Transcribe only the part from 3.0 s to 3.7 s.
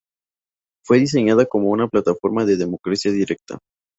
directa.